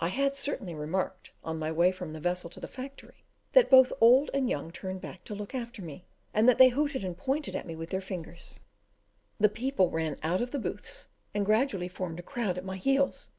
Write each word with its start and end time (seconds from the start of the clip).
I 0.00 0.08
had 0.08 0.34
certainly 0.34 0.74
remarked, 0.74 1.30
on 1.44 1.56
my 1.60 1.70
way 1.70 1.92
from 1.92 2.12
the 2.12 2.18
vessel 2.18 2.50
to 2.50 2.58
the 2.58 2.66
factory, 2.66 3.22
that 3.52 3.70
both 3.70 3.92
old 4.00 4.28
and 4.34 4.50
young 4.50 4.72
turned 4.72 5.00
back 5.00 5.22
to 5.22 5.36
look 5.36 5.54
after 5.54 5.80
me, 5.82 6.04
and 6.34 6.48
that 6.48 6.58
they 6.58 6.70
hooted 6.70 7.04
and 7.04 7.16
pointed 7.16 7.54
at 7.54 7.64
me 7.64 7.76
with 7.76 7.90
their 7.90 8.00
fingers; 8.00 8.58
the 9.38 9.48
people 9.48 9.88
ran 9.88 10.16
out 10.24 10.40
of 10.40 10.50
the 10.50 10.58
booths, 10.58 11.10
and 11.32 11.46
gradually 11.46 11.86
formed 11.86 12.18
a 12.18 12.24
crowd 12.24 12.58
at 12.58 12.64
my 12.64 12.76
heels. 12.76 13.30